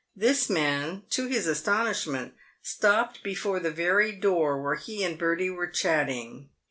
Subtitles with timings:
[0.15, 5.67] This man, to his astonishment, stopped before the very door where he and Bertie were
[5.67, 6.49] chatting.